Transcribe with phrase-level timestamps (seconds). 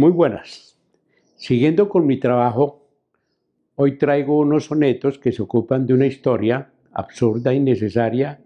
[0.00, 0.80] Muy buenas.
[1.36, 2.88] Siguiendo con mi trabajo,
[3.74, 8.42] hoy traigo unos sonetos que se ocupan de una historia absurda, innecesaria,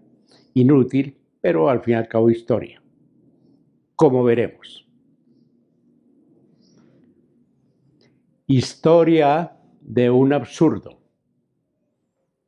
[0.53, 2.83] inútil, pero al fin y al cabo historia.
[3.95, 4.85] Como veremos.
[8.47, 10.99] Historia de un absurdo.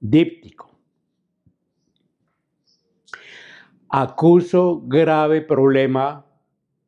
[0.02, 0.70] Díptico.
[3.88, 6.26] Acuso grave problema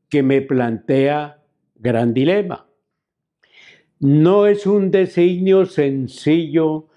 [0.09, 1.38] que me plantea
[1.79, 2.67] gran dilema.
[3.99, 6.87] No es un designio sencillo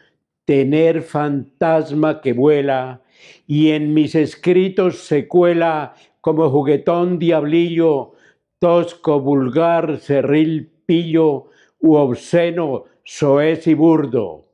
[0.44, 3.02] tener fantasma que vuela
[3.46, 8.12] y en mis escritos se cuela como juguetón diablillo,
[8.58, 11.46] tosco, vulgar, cerril, pillo
[11.80, 14.46] u obsceno, soez y burdo.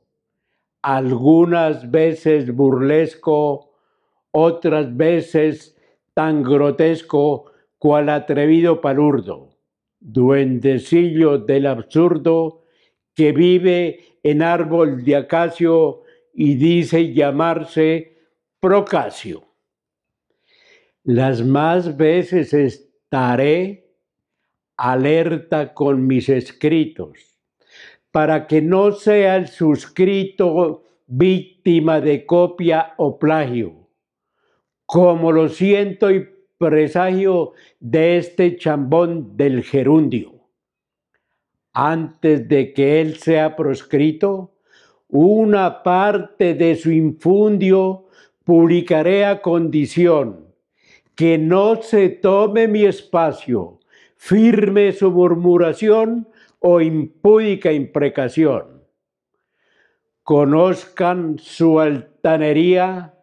[0.81, 3.71] Algunas veces burlesco,
[4.31, 5.75] otras veces
[6.13, 7.45] tan grotesco
[7.77, 9.49] cual atrevido palurdo,
[9.99, 12.63] duendecillo del absurdo
[13.13, 18.17] que vive en árbol de acacio y dice llamarse
[18.59, 19.43] Procasio.
[21.03, 23.89] Las más veces estaré
[24.77, 27.37] alerta con mis escritos,
[28.11, 33.89] para que no sea el suscrito víctima de copia o plagio,
[34.85, 36.29] como lo siento y
[36.59, 40.49] presagio de este chambón del gerundio.
[41.73, 44.57] Antes de que él sea proscrito,
[45.07, 48.07] una parte de su infundio
[48.43, 50.53] publicaré a condición
[51.15, 53.79] que no se tome mi espacio,
[54.17, 56.27] firme su murmuración
[56.59, 58.83] o impúdica imprecación.
[60.23, 63.13] Conozcan su altanería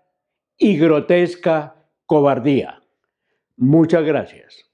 [0.59, 1.77] y grotesca
[2.07, 2.81] cobardía.
[3.57, 4.67] Muchas gracias.